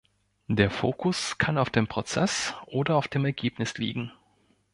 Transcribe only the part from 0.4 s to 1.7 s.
Der Fokus kann auf